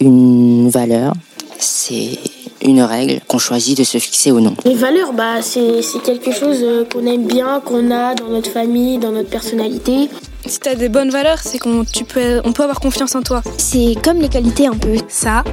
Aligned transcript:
une 0.00 0.68
valeur, 0.70 1.12
c'est 1.58 2.18
une 2.62 2.82
règle 2.82 3.20
qu'on 3.26 3.38
choisit 3.38 3.78
de 3.78 3.84
se 3.84 3.98
fixer 3.98 4.32
ou 4.32 4.40
non. 4.40 4.54
Les 4.64 4.74
valeurs, 4.74 5.12
bah, 5.12 5.42
c'est 5.42 5.82
quelque 6.04 6.32
chose 6.32 6.58
euh, 6.62 6.84
qu'on 6.84 7.06
aime 7.06 7.26
bien, 7.26 7.60
qu'on 7.60 7.90
a 7.90 8.14
dans 8.14 8.28
notre 8.28 8.50
famille, 8.50 8.98
dans 8.98 9.12
notre 9.12 9.30
personnalité. 9.30 10.08
Si 10.46 10.60
t'as 10.60 10.74
des 10.74 10.88
bonnes 10.88 11.10
valeurs, 11.10 11.38
c'est 11.38 11.58
qu'on 11.58 11.84
peut, 12.08 12.40
on 12.44 12.52
peut 12.52 12.62
avoir 12.62 12.80
confiance 12.80 13.14
en 13.14 13.22
toi. 13.22 13.42
C'est 13.58 13.94
comme 14.02 14.18
les 14.18 14.28
qualités 14.28 14.66
un 14.66 14.76
peu. 14.76 14.96
Ça, 15.08 15.44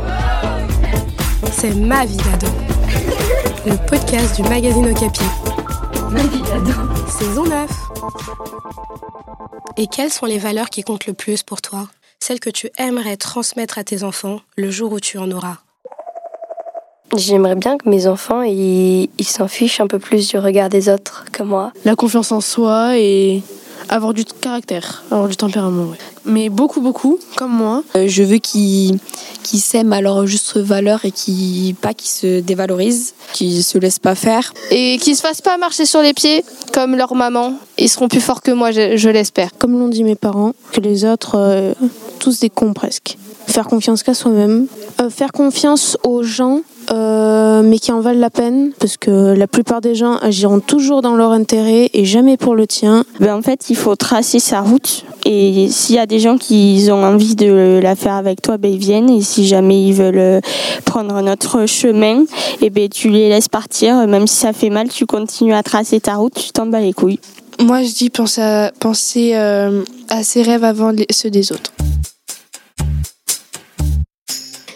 c'est 1.52 1.76
ma 1.76 2.06
vie 2.06 2.18
d'ado. 2.18 2.48
Le 3.66 3.76
podcast 3.88 4.36
du 4.36 4.44
magazine 4.44 4.90
Okapi. 4.90 5.24
Ma 6.12 6.22
vie 6.22 6.42
d'ado. 6.42 6.72
Saison 7.20 7.44
9. 7.44 7.70
Et 9.78 9.88
quelles 9.88 10.12
sont 10.12 10.26
les 10.26 10.38
valeurs 10.38 10.70
qui 10.70 10.84
comptent 10.84 11.08
le 11.08 11.14
plus 11.14 11.44
pour 11.44 11.62
toi? 11.62 11.88
Celles 12.20 12.40
que 12.40 12.50
tu 12.50 12.70
aimerais 12.78 13.18
transmettre 13.18 13.78
à 13.78 13.84
tes 13.84 14.04
enfants 14.04 14.42
le 14.58 14.72
jour 14.72 14.92
où 14.92 15.00
tu 15.00 15.18
en 15.18 15.30
auras 15.32 15.58
J'aimerais 17.16 17.56
bien 17.56 17.78
que 17.78 17.88
mes 17.88 18.08
enfants 18.08 18.42
ils 18.42 19.10
s'en 19.22 19.48
fichent 19.48 19.80
un 19.80 19.88
peu 19.88 20.00
plus 20.00 20.28
du 20.28 20.38
regard 20.38 20.70
des 20.70 20.90
autres 20.90 21.26
que 21.32 21.44
moi. 21.44 21.72
La 21.86 21.96
confiance 21.96 22.32
en 22.32 22.42
soi 22.42 22.98
et 22.98 23.42
avoir 23.90 24.14
du 24.14 24.26
caractère, 24.26 25.04
avoir 25.12 25.28
du 25.28 25.36
tempérament. 25.36 25.92
Mais 26.26 26.50
beaucoup, 26.50 26.82
beaucoup, 26.82 27.20
comme 27.36 27.52
moi. 27.52 27.84
Euh, 27.96 28.08
je 28.08 28.24
veux 28.24 28.38
qu'ils 28.38 28.98
s'aiment 29.48 29.94
à 29.94 30.02
leur 30.02 30.26
juste 30.28 30.58
valeur 30.58 31.06
et 31.06 31.12
qui 31.12 31.76
pas 31.82 31.94
qu'ils 31.94 32.10
se 32.10 32.40
dévalorisent, 32.40 33.14
qu'ils 33.34 33.64
se 33.64 33.78
laissent 33.78 34.00
pas 34.00 34.16
faire. 34.16 34.54
Et 34.72 34.98
qu'ils 34.98 35.16
se 35.16 35.22
fassent 35.22 35.42
pas 35.42 35.58
marcher 35.58 35.86
sur 35.86 36.02
les 36.02 36.14
pieds 36.14 36.44
comme 36.74 36.96
leur 36.96 37.16
maman. 37.16 37.54
Ils 37.78 37.90
seront 37.90 38.08
plus 38.08 38.22
forts 38.22 38.42
que 38.42 38.52
moi, 38.52 38.72
je, 38.72 39.10
l'espère. 39.10 39.52
Comme 39.58 39.78
l'ont 39.78 39.88
dit 39.88 40.04
mes 40.04 40.16
parents, 40.16 40.54
que 40.72 40.82
les 40.82 41.06
autres, 41.06 41.36
euh, 41.38 41.74
tous 42.20 42.40
des 42.40 42.50
cons 42.50 42.74
presque. 42.74 43.18
Faire 43.48 43.68
confiance 43.68 44.04
qu'à 44.04 44.14
soi-même. 44.14 44.68
Euh, 45.02 45.10
faire 45.10 45.32
confiance 45.32 45.98
aux 46.04 46.24
gens 46.24 46.62
euh, 46.92 47.62
mais 47.64 47.80
qui 47.80 47.92
en 47.92 48.00
valent 48.00 48.20
la 48.20 48.30
peine, 48.30 48.72
parce 48.80 48.98
que 48.98 49.34
la 49.34 49.48
plupart 49.48 49.82
des 49.82 49.96
gens 49.96 50.18
agiront 50.18 50.60
toujours 50.60 51.02
dans 51.02 51.16
leur 51.16 51.32
intérêt 51.32 51.90
et 51.94 52.06
jamais 52.06 52.38
pour 52.38 52.56
le 52.56 52.68
tien. 52.68 53.06
Ben 53.20 53.36
en 53.36 53.42
fait, 53.42 53.70
il 53.70 53.76
faut 53.76 53.96
tracer 53.96 54.40
sa 54.40 54.62
route. 54.62 55.06
Et 55.26 55.68
s'il 55.70 55.96
y 55.96 56.00
a 56.00 56.06
des 56.06 56.20
gens 56.20 56.38
qui 56.38 56.88
ont 56.92 57.04
envie 57.04 57.36
de 57.36 57.80
la 57.82 57.96
faire 57.96 58.14
avec 58.14 58.42
toi, 58.42 58.58
ben 58.58 58.72
ils 58.72 58.80
viennent. 58.80 59.10
Et 59.10 59.22
si 59.22 59.48
jamais 59.48 59.82
ils 59.88 59.94
veulent 59.94 60.18
euh, 60.18 60.40
prendre 60.86 61.22
notre 61.22 61.66
chemin, 61.66 62.22
et 62.22 62.26
eh 62.62 62.70
ben 62.70 62.88
tu 62.90 63.10
les 63.10 63.30
laisses 63.30 63.50
partir. 63.50 64.08
Même 64.08 64.28
si 64.28 64.36
ça 64.36 64.54
fait 64.54 64.70
mal, 64.70 64.90
tu 64.90 65.06
continues 65.06 65.54
à 65.54 65.64
tracer 65.64 66.00
ta 66.00 66.16
route, 66.16 66.34
tu 66.34 66.52
t'en 66.52 66.68
bats 66.68 66.80
les 66.80 66.94
couilles. 66.94 67.20
Moi, 67.60 67.84
je 67.84 67.94
dis 67.94 68.10
penser 68.10 68.42
à, 68.42 68.72
penser, 68.80 69.32
euh, 69.34 69.84
à 70.10 70.24
ses 70.24 70.42
rêves 70.42 70.64
avant 70.64 70.92
ceux 71.10 71.30
des 71.30 71.52
autres. 71.52 71.72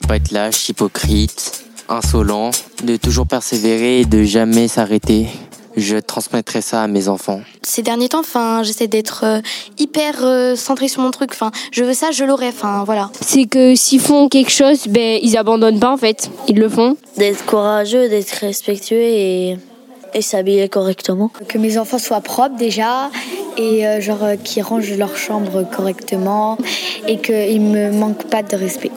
Pas 0.08 0.16
être 0.16 0.32
lâche, 0.32 0.70
hypocrite, 0.70 1.66
insolent, 1.90 2.52
de 2.84 2.96
toujours 2.96 3.28
persévérer 3.28 4.02
et 4.02 4.06
de 4.06 4.24
jamais 4.24 4.68
s'arrêter. 4.68 5.28
Je 5.76 5.98
transmettrai 5.98 6.62
ça 6.62 6.84
à 6.84 6.88
mes 6.88 7.08
enfants. 7.08 7.42
Ces 7.62 7.84
derniers 7.84 8.10
temps, 8.10 8.20
enfin, 8.20 8.64
j'essaie 8.64 8.88
d'être 8.88 9.24
euh, 9.24 9.42
hyper 9.78 10.24
euh, 10.24 10.56
centré 10.56 10.88
sur 10.88 11.02
mon 11.02 11.12
truc. 11.12 11.32
Enfin, 11.32 11.52
je 11.72 11.84
veux 11.84 11.94
ça, 11.94 12.12
je 12.12 12.24
l'aurai. 12.24 12.48
Enfin, 12.48 12.84
voilà. 12.86 13.10
C'est 13.22 13.46
que 13.46 13.76
s'ils 13.76 14.02
font 14.02 14.28
quelque 14.30 14.52
chose, 14.52 14.88
ben 14.88 15.20
ils 15.22 15.38
abandonnent 15.38 15.80
pas 15.80 15.92
en 15.92 15.98
fait. 15.98 16.32
Ils 16.48 16.58
le 16.58 16.70
font. 16.70 16.98
D'être 17.18 17.46
courageux, 17.46 18.10
d'être 18.10 18.32
respectueux 18.32 18.98
et 18.98 19.58
et 20.16 20.22
s'habiller 20.24 20.70
correctement. 20.70 21.32
Que 21.48 21.60
mes 21.60 21.78
enfants 21.78 22.00
soient 22.00 22.22
propres 22.22 22.58
déjà 22.58 23.12
et 23.58 23.86
euh, 23.86 24.02
genre 24.02 24.26
qu'ils 24.44 24.64
rangent 24.64 24.98
leur 24.98 25.16
chambre 25.16 25.64
correctement 25.70 26.58
et 27.08 27.20
qu'ils 27.20 27.62
me 27.62 27.92
manquent 27.92 28.28
pas 28.28 28.42
de 28.42 28.56
respect. 28.56 28.92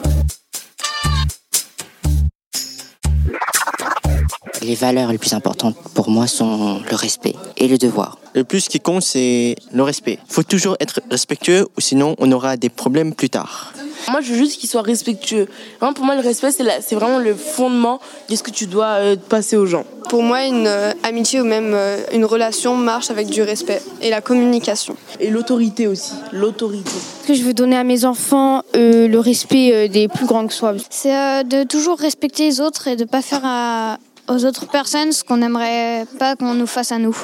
Les 4.63 4.75
valeurs 4.75 5.11
les 5.11 5.17
plus 5.17 5.33
importantes 5.33 5.75
pour 5.93 6.09
moi 6.09 6.25
sont 6.25 6.81
le 6.89 6.95
respect 6.95 7.35
et 7.57 7.67
le 7.67 7.77
devoir. 7.77 8.17
Le 8.33 8.43
plus 8.43 8.67
qui 8.69 8.79
compte, 8.79 9.03
c'est 9.03 9.55
le 9.73 9.83
respect. 9.83 10.19
Il 10.29 10.33
faut 10.33 10.43
toujours 10.43 10.77
être 10.79 11.01
respectueux 11.11 11.67
ou 11.77 11.81
sinon 11.81 12.15
on 12.17 12.31
aura 12.31 12.55
des 12.55 12.69
problèmes 12.69 13.13
plus 13.13 13.29
tard. 13.29 13.73
Moi, 14.09 14.21
je 14.21 14.31
veux 14.31 14.37
juste 14.37 14.59
qu'ils 14.59 14.69
soient 14.69 14.81
respectueux. 14.81 15.47
pour 15.79 16.05
moi, 16.05 16.15
le 16.15 16.21
respect, 16.21 16.51
c'est 16.51 16.95
vraiment 16.95 17.19
le 17.19 17.33
fondement 17.35 17.99
de 18.29 18.35
ce 18.35 18.43
que 18.43 18.51
tu 18.51 18.65
dois 18.65 18.97
euh, 18.99 19.15
passer 19.15 19.55
aux 19.55 19.65
gens. 19.65 19.85
Pour 20.09 20.23
moi, 20.23 20.45
une 20.45 20.67
euh, 20.67 20.91
amitié 21.03 21.39
ou 21.39 21.45
même 21.45 21.71
euh, 21.73 21.97
une 22.11 22.25
relation 22.25 22.75
marche 22.75 23.09
avec 23.09 23.27
du 23.27 23.41
respect 23.41 23.81
et 24.01 24.09
la 24.09 24.19
communication. 24.21 24.95
Et 25.19 25.29
l'autorité 25.29 25.87
aussi. 25.87 26.11
L'autorité. 26.33 26.91
Ce 27.21 27.27
que 27.27 27.33
je 27.33 27.43
veux 27.43 27.53
donner 27.53 27.77
à 27.77 27.83
mes 27.83 28.03
enfants, 28.03 28.61
le 28.73 29.17
respect 29.17 29.87
des 29.87 30.07
plus 30.07 30.25
grands 30.25 30.47
que 30.47 30.53
soi. 30.53 30.73
C'est 30.89 31.43
de 31.45 31.63
toujours 31.63 31.97
respecter 31.97 32.45
les 32.45 32.59
autres 32.59 32.87
et 32.87 32.95
de 32.95 33.03
ne 33.03 33.07
pas 33.07 33.21
faire 33.21 33.41
à 33.43 33.97
aux 34.27 34.45
autres 34.45 34.67
personnes 34.67 35.11
ce 35.11 35.23
qu'on 35.23 35.37
n'aimerait 35.37 36.05
pas 36.19 36.35
qu'on 36.35 36.53
nous 36.53 36.67
fasse 36.67 36.91
à 36.91 36.99
nous. 36.99 37.15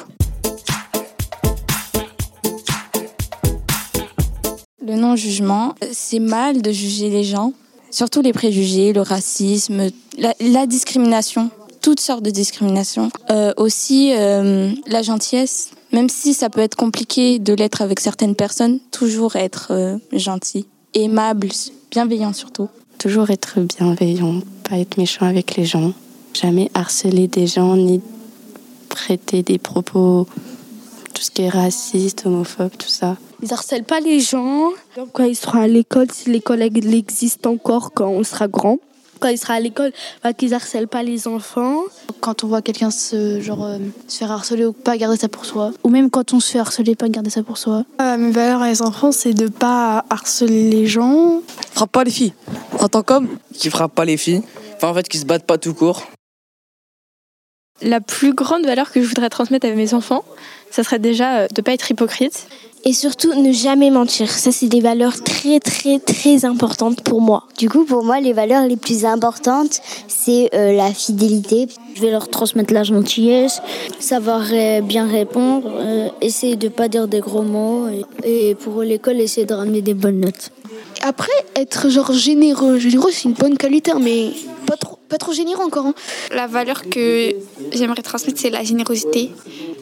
Le 4.84 4.96
non-jugement, 4.96 5.74
c'est 5.92 6.18
mal 6.18 6.62
de 6.62 6.72
juger 6.72 7.10
les 7.10 7.22
gens, 7.22 7.52
surtout 7.90 8.22
les 8.22 8.32
préjugés, 8.32 8.92
le 8.92 9.02
racisme, 9.02 9.88
la, 10.18 10.66
discrimination, 10.66 11.50
toutes 11.80 12.00
sortes 12.00 12.24
de 12.24 12.30
discrimination. 12.30 13.10
Euh, 13.30 13.52
aussi 13.56 14.12
euh, 14.12 14.72
la 14.86 15.02
gentillesse, 15.02 15.70
même 15.92 16.08
si 16.08 16.34
ça 16.34 16.50
peut 16.50 16.60
être 16.60 16.74
compliqué 16.74 17.38
de 17.38 17.52
l'être 17.52 17.82
avec 17.82 18.00
certaines 18.00 18.34
personnes, 18.34 18.80
toujours 18.90 19.36
être 19.36 19.68
euh, 19.70 19.96
gentil, 20.12 20.66
aimable, 20.94 21.50
bienveillant 21.90 22.32
surtout. 22.32 22.68
Toujours 22.98 23.30
être 23.30 23.60
bienveillant, 23.60 24.40
pas 24.68 24.76
être 24.76 24.98
méchant 24.98 25.26
avec 25.26 25.56
les 25.56 25.64
gens. 25.64 25.92
Jamais 26.34 26.70
harceler 26.74 27.28
des 27.28 27.46
gens 27.46 27.76
ni 27.76 28.00
prêter 28.88 29.42
des 29.42 29.58
propos, 29.58 30.26
tout 31.14 31.22
ce 31.22 31.30
qui 31.30 31.42
est 31.42 31.48
raciste, 31.48 32.26
homophobe, 32.26 32.72
tout 32.78 32.88
ça. 32.88 33.16
Ils 33.42 33.52
harcèlent 33.52 33.84
pas 33.84 34.00
les 34.00 34.20
gens. 34.20 34.70
Quand 35.12 35.24
ils 35.24 35.36
seront 35.36 35.60
à 35.60 35.66
l'école, 35.66 36.08
si 36.12 36.30
l'école 36.30 36.62
existe 36.62 37.46
encore 37.46 37.92
quand 37.92 38.08
on 38.08 38.22
sera 38.22 38.48
grand, 38.48 38.78
quand 39.20 39.28
il 39.28 39.38
sera 39.38 39.54
à 39.54 39.60
l'école, 39.60 39.92
bah, 40.24 40.32
qu'ils 40.32 40.54
harcèlent 40.54 40.88
pas 40.88 41.02
les 41.02 41.28
enfants. 41.28 41.82
Quand 42.20 42.42
on 42.42 42.48
voit 42.48 42.62
quelqu'un 42.62 42.90
se, 42.90 43.40
genre, 43.40 43.64
euh, 43.64 43.78
se 44.08 44.18
faire 44.18 44.32
harceler 44.32 44.64
ou 44.64 44.72
pas 44.72 44.96
garder 44.96 45.18
ça 45.18 45.28
pour 45.28 45.44
soi. 45.44 45.72
Ou 45.84 45.90
même 45.90 46.10
quand 46.10 46.32
on 46.32 46.40
se 46.40 46.52
fait 46.52 46.58
harceler, 46.58 46.94
pas 46.96 47.08
garder 47.08 47.30
ça 47.30 47.42
pour 47.42 47.58
soi. 47.58 47.84
Euh, 48.00 48.16
mes 48.16 48.30
valeurs 48.30 48.62
à 48.62 48.68
les 48.68 48.82
enfants, 48.82 49.12
c'est 49.12 49.34
de 49.34 49.48
pas 49.48 50.04
harceler 50.10 50.70
les 50.70 50.86
gens. 50.86 51.42
Frappe 51.72 51.92
pas 51.92 52.04
les 52.04 52.10
filles. 52.10 52.32
En 52.78 52.88
tant 52.88 53.02
qu'homme, 53.02 53.28
qui 53.52 53.68
frappe 53.70 53.94
pas 53.94 54.04
les 54.04 54.16
filles. 54.16 54.42
Enfin, 54.76 54.88
en 54.88 54.94
fait, 54.94 55.06
qui 55.06 55.18
se 55.18 55.26
battent 55.26 55.46
pas 55.46 55.58
tout 55.58 55.74
court 55.74 56.02
la 57.82 58.00
plus 58.00 58.34
grande 58.34 58.64
valeur 58.64 58.92
que 58.92 59.02
je 59.02 59.06
voudrais 59.06 59.30
transmettre 59.30 59.66
à 59.66 59.70
mes 59.70 59.94
enfants, 59.94 60.24
ça 60.70 60.84
serait 60.84 60.98
déjà 60.98 61.38
euh, 61.38 61.46
de 61.48 61.60
ne 61.60 61.62
pas 61.62 61.72
être 61.72 61.90
hypocrite. 61.90 62.46
Et 62.82 62.94
surtout, 62.94 63.34
ne 63.34 63.52
jamais 63.52 63.90
mentir. 63.90 64.30
Ça, 64.30 64.52
c'est 64.52 64.68
des 64.68 64.80
valeurs 64.80 65.22
très, 65.22 65.60
très, 65.60 65.98
très 65.98 66.46
importantes 66.46 67.02
pour 67.02 67.20
moi. 67.20 67.44
Du 67.58 67.68
coup, 67.68 67.84
pour 67.84 68.02
moi, 68.02 68.20
les 68.20 68.32
valeurs 68.32 68.66
les 68.66 68.78
plus 68.78 69.04
importantes, 69.04 69.82
c'est 70.08 70.48
euh, 70.54 70.72
la 70.72 70.90
fidélité. 70.94 71.68
Je 71.94 72.00
vais 72.00 72.10
leur 72.10 72.30
transmettre 72.30 72.72
la 72.72 72.82
gentillesse, 72.82 73.60
savoir 73.98 74.44
bien 74.82 75.06
répondre, 75.06 75.70
euh, 75.76 76.08
essayer 76.22 76.56
de 76.56 76.68
ne 76.68 76.72
pas 76.72 76.88
dire 76.88 77.06
des 77.06 77.20
gros 77.20 77.42
mots. 77.42 77.86
Et, 78.24 78.50
et 78.50 78.54
pour 78.54 78.80
l'école, 78.82 79.20
essayer 79.20 79.46
de 79.46 79.52
ramener 79.52 79.82
des 79.82 79.94
bonnes 79.94 80.20
notes. 80.20 80.50
Après, 81.02 81.32
être 81.56 81.90
genre 81.90 82.12
généreux, 82.14 82.78
généreux, 82.78 83.10
c'est 83.12 83.24
une 83.24 83.34
bonne 83.34 83.58
qualité, 83.58 83.90
hein, 83.90 84.00
mais 84.00 84.30
pas 84.66 84.76
trop 84.76 84.99
pas 85.10 85.18
trop 85.18 85.32
généreux 85.32 85.64
encore. 85.64 85.86
Hein. 85.86 85.94
La 86.32 86.46
valeur 86.46 86.88
que 86.88 87.34
j'aimerais 87.72 88.02
transmettre, 88.02 88.40
c'est 88.40 88.50
la 88.50 88.62
générosité. 88.64 89.30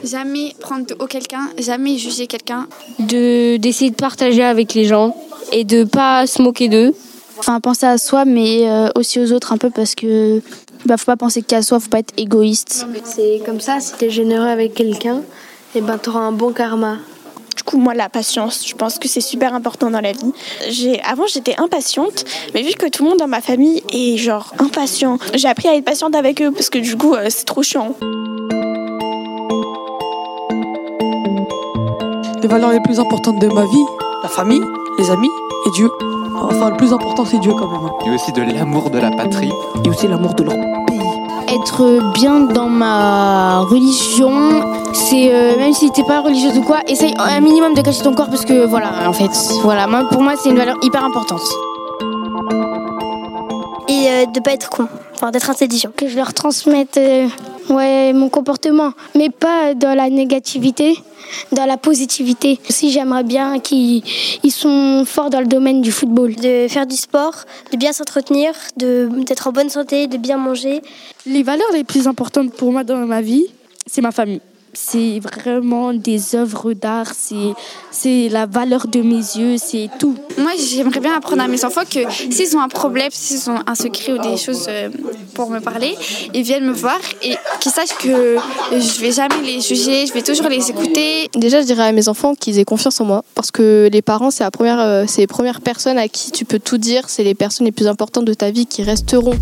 Jamais 0.02 0.54
prendre 0.58 0.86
de 0.86 0.96
haut 0.98 1.06
quelqu'un, 1.06 1.50
jamais 1.58 1.98
juger 1.98 2.26
quelqu'un. 2.26 2.66
De, 2.98 3.56
d'essayer 3.58 3.90
de 3.90 3.96
partager 3.96 4.42
avec 4.42 4.74
les 4.74 4.86
gens 4.86 5.14
et 5.52 5.64
de 5.64 5.84
pas 5.84 6.26
se 6.26 6.42
moquer 6.42 6.68
d'eux. 6.68 6.94
Enfin, 7.38 7.60
penser 7.60 7.86
à 7.86 7.98
soi, 7.98 8.24
mais 8.24 8.68
euh, 8.68 8.88
aussi 8.96 9.20
aux 9.20 9.32
autres 9.32 9.52
un 9.52 9.58
peu 9.58 9.70
parce 9.70 9.94
que 9.94 10.40
bah, 10.86 10.96
faut 10.96 11.06
pas 11.06 11.16
penser 11.16 11.42
qu'à 11.42 11.62
soi, 11.62 11.78
faut 11.78 11.90
pas 11.90 12.00
être 12.00 12.14
égoïste. 12.16 12.86
C'est 13.04 13.40
comme 13.44 13.60
ça, 13.60 13.78
si 13.78 13.92
tu 13.96 14.06
es 14.06 14.10
généreux 14.10 14.48
avec 14.48 14.74
quelqu'un, 14.74 15.18
et 15.74 15.78
eh 15.78 15.80
ben, 15.82 15.98
tu 16.02 16.08
auras 16.08 16.20
un 16.20 16.32
bon 16.32 16.52
karma. 16.52 16.96
Du 17.58 17.64
coup, 17.64 17.78
moi, 17.78 17.92
la 17.92 18.08
patience, 18.08 18.64
je 18.68 18.74
pense 18.76 19.00
que 19.00 19.08
c'est 19.08 19.20
super 19.20 19.52
important 19.52 19.90
dans 19.90 20.00
la 20.00 20.12
vie. 20.12 20.32
J'ai, 20.68 21.02
avant, 21.02 21.26
j'étais 21.26 21.56
impatiente, 21.58 22.24
mais 22.54 22.62
vu 22.62 22.74
que 22.74 22.88
tout 22.88 23.02
le 23.02 23.10
monde 23.10 23.18
dans 23.18 23.26
ma 23.26 23.40
famille 23.40 23.82
est 23.92 24.16
genre 24.16 24.54
impatient, 24.60 25.18
j'ai 25.34 25.48
appris 25.48 25.66
à 25.66 25.74
être 25.74 25.84
patiente 25.84 26.14
avec 26.14 26.40
eux 26.40 26.52
parce 26.52 26.70
que 26.70 26.78
du 26.78 26.96
coup, 26.96 27.16
euh, 27.16 27.26
c'est 27.30 27.44
trop 27.44 27.64
chiant. 27.64 27.96
Les 32.40 32.46
valeurs 32.46 32.70
les 32.70 32.80
plus 32.80 33.00
importantes 33.00 33.40
de 33.40 33.48
ma 33.48 33.64
vie, 33.64 33.84
la 34.22 34.28
famille, 34.28 34.62
les 34.96 35.10
amis 35.10 35.30
et 35.66 35.70
Dieu. 35.72 35.90
Enfin, 36.40 36.70
le 36.70 36.76
plus 36.76 36.92
important, 36.92 37.24
c'est 37.24 37.40
Dieu 37.40 37.54
quand 37.54 37.66
même. 37.66 37.86
Hein. 37.86 38.06
Et 38.06 38.10
aussi 38.10 38.30
de 38.30 38.42
l'amour 38.42 38.90
de 38.90 39.00
la 39.00 39.10
patrie. 39.10 39.50
Et 39.84 39.88
aussi 39.88 40.06
l'amour 40.06 40.34
de 40.34 40.44
leur 40.44 40.54
être 41.50 42.12
bien 42.12 42.40
dans 42.40 42.68
ma 42.68 43.60
religion, 43.60 44.62
c'est 44.92 45.32
euh, 45.32 45.56
même 45.56 45.72
si 45.72 45.90
t'es 45.90 46.04
pas 46.04 46.20
religieuse 46.20 46.56
ou 46.58 46.62
quoi, 46.62 46.78
essaye 46.86 47.14
un 47.18 47.40
minimum 47.40 47.74
de 47.74 47.80
cacher 47.80 48.02
ton 48.02 48.14
corps 48.14 48.28
parce 48.28 48.44
que 48.44 48.66
voilà, 48.66 49.08
en 49.08 49.12
fait, 49.12 49.30
voilà, 49.62 49.86
pour 50.10 50.22
moi 50.22 50.34
c'est 50.40 50.50
une 50.50 50.58
valeur 50.58 50.76
hyper 50.82 51.04
importante. 51.04 51.42
et 53.88 54.10
euh, 54.10 54.26
de 54.26 54.40
pas 54.40 54.52
être 54.52 54.70
con, 54.70 54.86
enfin 55.14 55.30
d'être 55.30 55.50
intelligent. 55.50 55.90
Que 55.96 56.08
je 56.08 56.16
leur 56.16 56.34
transmette 56.34 56.96
euh, 56.98 57.26
ouais, 57.70 58.12
mon 58.12 58.28
comportement, 58.28 58.92
mais 59.14 59.30
pas 59.30 59.74
dans 59.74 59.94
la 59.94 60.08
négativité, 60.10 60.96
dans 61.52 61.66
la 61.66 61.76
positivité. 61.76 62.58
Aussi, 62.68 62.90
j'aimerais 62.90 63.24
bien 63.24 63.58
qu'ils 63.60 64.02
ils 64.42 64.50
sont 64.50 65.04
forts 65.06 65.30
dans 65.30 65.40
le 65.40 65.46
domaine 65.46 65.80
du 65.82 65.92
football. 65.92 66.34
De 66.36 66.66
faire 66.68 66.86
du 66.86 66.96
sport, 66.96 67.34
de 67.72 67.76
bien 67.76 67.92
s'entretenir, 67.92 68.52
de- 68.76 69.08
d'être 69.26 69.46
en 69.48 69.52
bonne 69.52 69.70
santé, 69.70 70.06
de 70.06 70.16
bien 70.16 70.36
manger. 70.38 70.80
Les 71.26 71.42
valeurs 71.42 71.72
les 71.72 71.84
plus 71.84 72.06
importantes 72.06 72.52
pour 72.52 72.72
moi 72.72 72.84
dans 72.84 72.96
ma 73.06 73.20
vie, 73.20 73.46
c'est 73.86 74.00
ma 74.02 74.12
famille. 74.12 74.40
C'est 74.74 75.18
vraiment 75.20 75.92
des 75.94 76.34
œuvres 76.36 76.72
d'art, 76.74 77.12
c'est, 77.16 77.52
c'est 77.90 78.28
la 78.28 78.44
valeur 78.46 78.86
de 78.86 79.00
mes 79.00 79.16
yeux, 79.16 79.56
c'est 79.56 79.88
tout. 79.98 80.14
Moi, 80.36 80.52
j'aimerais 80.58 81.00
bien 81.00 81.14
apprendre 81.16 81.42
à 81.42 81.48
mes 81.48 81.64
enfants 81.64 81.80
que 81.90 82.00
s'ils 82.30 82.54
ont 82.56 82.60
un 82.60 82.68
problème, 82.68 83.08
s'ils 83.10 83.50
ont 83.50 83.58
un 83.66 83.74
secret 83.74 84.12
ou 84.12 84.18
des 84.18 84.36
choses 84.36 84.66
euh, 84.68 84.90
pour 85.38 85.50
me 85.50 85.60
parler, 85.60 85.94
ils 86.34 86.42
viennent 86.42 86.66
me 86.66 86.72
voir 86.72 86.98
et 87.22 87.36
qu'ils 87.60 87.70
sachent 87.70 87.96
que 87.96 88.38
je 88.72 89.00
vais 89.00 89.12
jamais 89.12 89.40
les 89.44 89.60
juger, 89.60 90.04
je 90.04 90.12
vais 90.12 90.22
toujours 90.22 90.48
les 90.48 90.68
écouter. 90.68 91.30
Déjà, 91.36 91.60
je 91.60 91.66
dirais 91.66 91.84
à 91.84 91.92
mes 91.92 92.08
enfants 92.08 92.34
qu'ils 92.34 92.58
aient 92.58 92.64
confiance 92.64 93.00
en 93.00 93.04
moi, 93.04 93.22
parce 93.36 93.52
que 93.52 93.88
les 93.92 94.02
parents, 94.02 94.32
c'est 94.32 94.42
la 94.42 94.50
première, 94.50 94.80
euh, 94.80 95.04
c'est 95.06 95.20
les 95.20 95.28
premières 95.28 95.60
personnes 95.60 95.96
à 95.96 96.08
qui 96.08 96.32
tu 96.32 96.44
peux 96.44 96.58
tout 96.58 96.76
dire, 96.76 97.08
c'est 97.08 97.22
les 97.22 97.36
personnes 97.36 97.66
les 97.66 97.72
plus 97.72 97.86
importantes 97.86 98.24
de 98.24 98.34
ta 98.34 98.50
vie 98.50 98.66
qui 98.66 98.82
resteront. 98.82 99.36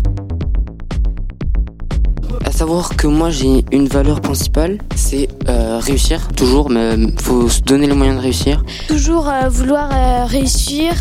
À 2.45 2.51
savoir 2.51 2.95
que 2.95 3.07
moi 3.07 3.31
j'ai 3.31 3.65
une 3.71 3.87
valeur 3.87 4.21
principale, 4.21 4.77
c'est 4.95 5.27
euh, 5.49 5.79
réussir 5.79 6.27
toujours, 6.35 6.69
mais 6.69 6.95
faut 7.19 7.49
se 7.49 7.61
donner 7.61 7.87
les 7.87 7.95
moyens 7.95 8.17
de 8.17 8.21
réussir. 8.21 8.63
Toujours 8.87 9.27
euh, 9.27 9.49
vouloir 9.49 9.89
euh, 9.91 10.25
réussir, 10.25 10.93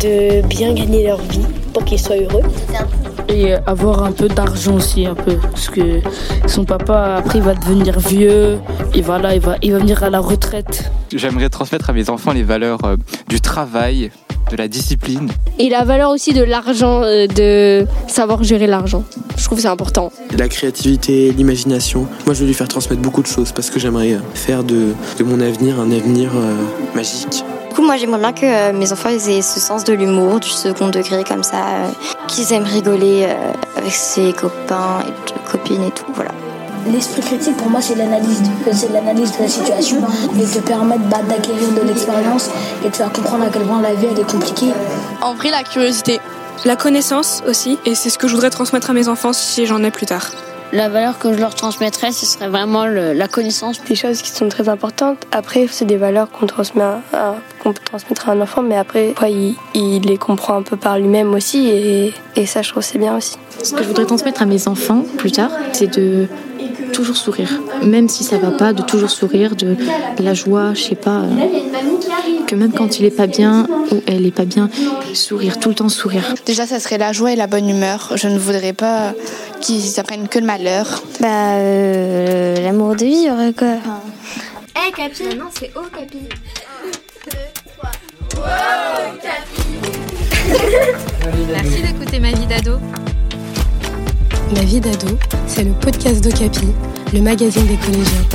de 0.00 0.46
bien 0.46 0.74
gagner 0.74 1.06
leur 1.06 1.22
vie 1.22 1.46
pour 1.72 1.84
qu'ils 1.86 2.00
soient 2.00 2.16
heureux. 2.16 2.42
Et 3.28 3.54
avoir 3.66 4.04
un 4.04 4.12
peu 4.12 4.28
d'argent 4.28 4.76
aussi, 4.76 5.06
un 5.06 5.14
peu. 5.14 5.36
Parce 5.36 5.68
que 5.68 6.00
son 6.46 6.64
papa, 6.64 7.16
après, 7.18 7.38
il 7.38 7.44
va 7.44 7.54
devenir 7.54 7.98
vieux. 7.98 8.58
Et 8.94 9.02
voilà, 9.02 9.34
il 9.34 9.40
va, 9.40 9.56
il 9.62 9.72
va 9.72 9.78
venir 9.78 10.02
à 10.02 10.10
la 10.10 10.20
retraite. 10.20 10.90
J'aimerais 11.14 11.48
transmettre 11.48 11.90
à 11.90 11.92
mes 11.92 12.08
enfants 12.10 12.32
les 12.32 12.42
valeurs 12.42 12.84
euh, 12.84 12.96
du 13.28 13.40
travail, 13.40 14.10
de 14.50 14.56
la 14.56 14.68
discipline. 14.68 15.30
Et 15.58 15.68
la 15.68 15.84
valeur 15.84 16.10
aussi 16.10 16.32
de 16.32 16.42
l'argent, 16.42 17.02
euh, 17.02 17.26
de 17.26 17.86
savoir 18.06 18.42
gérer 18.44 18.66
l'argent. 18.66 19.04
Je 19.36 19.44
trouve 19.44 19.58
que 19.58 19.62
c'est 19.62 19.68
important. 19.68 20.12
La 20.36 20.48
créativité, 20.48 21.32
l'imagination. 21.32 22.06
Moi, 22.26 22.34
je 22.34 22.40
vais 22.40 22.46
lui 22.46 22.54
faire 22.54 22.68
transmettre 22.68 23.02
beaucoup 23.02 23.22
de 23.22 23.26
choses 23.26 23.52
parce 23.52 23.70
que 23.70 23.78
j'aimerais 23.78 24.14
euh, 24.14 24.20
faire 24.34 24.64
de, 24.64 24.92
de 25.18 25.24
mon 25.24 25.40
avenir 25.40 25.80
un 25.80 25.90
avenir 25.90 26.30
euh, 26.36 26.54
magique. 26.94 27.44
Moi, 27.86 27.98
j'aimerais 27.98 28.18
bien 28.18 28.32
que 28.32 28.46
euh, 28.46 28.72
mes 28.72 28.92
enfants 28.92 29.10
ils 29.10 29.30
aient 29.30 29.42
ce 29.42 29.60
sens 29.60 29.84
de 29.84 29.92
l'humour, 29.92 30.40
du 30.40 30.48
second 30.48 30.88
degré 30.88 31.22
comme 31.22 31.44
ça, 31.44 31.56
euh, 31.56 31.88
qu'ils 32.26 32.52
aiment 32.52 32.64
rigoler 32.64 33.26
euh, 33.28 33.52
avec 33.76 33.92
ses 33.92 34.32
copains 34.32 35.04
et 35.06 35.48
copines 35.48 35.84
et 35.84 35.92
tout. 35.92 36.06
Voilà. 36.12 36.32
L'esprit 36.90 37.20
critique, 37.20 37.56
pour 37.56 37.70
moi, 37.70 37.80
c'est 37.80 37.94
l'analyse 37.94 38.42
de, 38.42 38.72
c'est 38.72 38.92
l'analyse 38.92 39.36
de 39.36 39.42
la 39.42 39.48
situation 39.48 39.98
et 40.36 40.44
te 40.44 40.58
permettre 40.66 41.02
bah, 41.02 41.18
d'acquérir 41.28 41.68
de 41.80 41.86
l'expérience 41.86 42.50
et 42.84 42.88
de 42.88 42.96
faire 42.96 43.12
comprendre 43.12 43.44
à 43.44 43.50
quel 43.50 43.62
point 43.62 43.80
la 43.80 43.94
vie 43.94 44.08
elle 44.10 44.18
est 44.18 44.30
compliquée. 44.32 44.72
En 45.22 45.34
vrai, 45.34 45.50
la 45.50 45.62
curiosité. 45.62 46.18
La 46.64 46.74
connaissance 46.74 47.44
aussi, 47.46 47.78
et 47.84 47.94
c'est 47.94 48.10
ce 48.10 48.18
que 48.18 48.26
je 48.26 48.34
voudrais 48.34 48.50
transmettre 48.50 48.90
à 48.90 48.94
mes 48.94 49.06
enfants 49.06 49.32
si 49.32 49.64
j'en 49.64 49.84
ai 49.84 49.92
plus 49.92 50.06
tard. 50.06 50.32
La 50.72 50.88
valeur 50.88 51.18
que 51.18 51.32
je 51.32 51.38
leur 51.38 51.54
transmettrais, 51.54 52.12
ce 52.12 52.26
serait 52.26 52.48
vraiment 52.48 52.86
le- 52.86 53.12
la 53.12 53.28
connaissance. 53.28 53.80
Des 53.88 53.94
choses 53.94 54.20
qui 54.20 54.30
sont 54.30 54.48
très 54.48 54.68
importantes. 54.68 55.18
Après, 55.32 55.66
c'est 55.70 55.84
des 55.84 55.96
valeurs 55.96 56.28
qu'on 56.30 56.46
transmet 56.46 56.82
à, 56.82 57.00
à- 57.12 57.36
qu'on 57.62 57.72
peut 57.72 57.80
transmettre 57.84 58.28
à 58.28 58.32
un 58.32 58.40
enfant, 58.40 58.62
mais 58.62 58.76
après, 58.76 59.14
ouais, 59.22 59.32
il, 59.32 59.54
il 59.74 60.02
les 60.02 60.18
comprend 60.18 60.56
un 60.56 60.62
peu 60.62 60.76
par 60.76 60.98
lui-même 60.98 61.32
aussi, 61.34 61.68
et, 61.68 62.12
et 62.34 62.46
ça, 62.46 62.62
je 62.62 62.70
trouve, 62.70 62.82
c'est 62.82 62.98
bien 62.98 63.16
aussi. 63.16 63.36
Ce 63.62 63.72
que 63.72 63.82
je 63.82 63.88
voudrais 63.88 64.04
transmettre 64.06 64.42
à 64.42 64.46
mes 64.46 64.68
enfants 64.68 65.02
plus 65.16 65.32
tard, 65.32 65.50
c'est 65.72 65.86
de 65.96 66.26
toujours 66.92 67.16
sourire. 67.16 67.48
Même 67.82 68.08
si 68.08 68.24
ça 68.24 68.36
va 68.38 68.50
pas, 68.50 68.72
de 68.72 68.82
toujours 68.82 69.10
sourire, 69.10 69.54
de 69.56 69.76
la 70.18 70.34
joie, 70.34 70.74
je 70.74 70.82
sais 70.82 70.94
pas. 70.94 71.20
euh, 71.20 71.26
que 72.46 72.54
même 72.54 72.72
quand 72.72 72.98
il 73.00 73.04
est 73.06 73.10
pas 73.16 73.26
bien 73.26 73.66
ou 73.90 73.96
elle 74.06 74.24
est 74.26 74.30
pas 74.34 74.44
bien, 74.44 74.68
sourire, 75.14 75.58
tout 75.58 75.68
le 75.70 75.74
temps 75.74 75.88
sourire. 75.88 76.22
Déjà, 76.44 76.66
ça 76.66 76.78
serait 76.80 76.98
la 76.98 77.12
joie 77.12 77.32
et 77.32 77.36
la 77.36 77.46
bonne 77.48 77.68
humeur. 77.68 78.12
Je 78.14 78.28
ne 78.28 78.38
voudrais 78.38 78.72
pas 78.72 79.14
qu'ils 79.66 79.98
apprennent 79.98 80.28
que 80.28 80.38
le 80.38 80.46
malheur. 80.46 80.86
Bah, 81.20 81.54
euh, 81.56 82.60
l'amour 82.62 82.94
de 82.94 83.04
vivre, 83.04 83.50
quoi. 83.52 83.78
Eh, 84.76 84.92
Capi 84.92 85.36
Non, 85.36 85.46
c'est 85.58 85.72
oh, 85.74 85.86
Capi. 85.92 86.28
Merci 91.50 91.82
d'écouter 91.82 92.20
ma 92.20 92.30
vie 92.30 92.46
d'ado. 92.46 92.78
Ma 94.54 94.60
vie 94.62 94.80
d'ado, 94.80 95.18
c'est 95.48 95.64
le 95.64 95.72
podcast 95.72 96.22
d'Ocapi, 96.22 96.68
le 97.12 97.20
magazine 97.20 97.66
des 97.66 97.76
collégiens. 97.76 98.26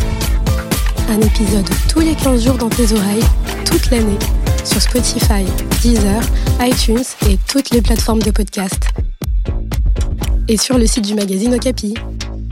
Un 1.10 1.22
épisode 1.22 1.69
tous 1.89 2.01
les 2.01 2.16
15 2.16 2.44
jours 2.44 2.57
dans 2.57 2.69
tes 2.69 2.92
oreilles, 2.92 3.24
toute 3.66 3.89
l'année, 3.89 4.19
sur 4.66 4.81
Spotify, 4.81 5.45
Deezer, 5.81 6.22
iTunes 6.60 7.04
et 7.30 7.38
toutes 7.48 7.69
les 7.69 7.81
plateformes 7.81 8.22
de 8.22 8.31
podcast. 8.31 8.89
Et 10.47 10.57
sur 10.57 10.77
le 10.77 10.85
site 10.85 11.05
du 11.05 11.13
magazine 11.15 11.53
Okapi. 11.55 11.93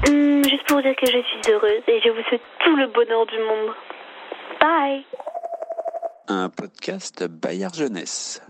Hum, 0.07 0.44
juste 0.44 0.63
pour 0.68 0.77
vous 0.77 0.83
dire 0.83 0.95
que 0.95 1.06
je 1.06 1.12
suis 1.21 1.51
heureuse 1.51 1.83
et 1.88 2.00
je 2.03 2.09
vous 2.09 2.24
souhaite 2.30 2.41
tout 2.63 2.75
le 2.75 2.88
bonheur 2.88 3.25
du 3.25 3.38
monde. 3.39 3.75
Bye 4.62 5.03
Un 6.27 6.50
podcast 6.50 7.25
Bayard 7.27 7.75
Jeunesse. 7.75 8.41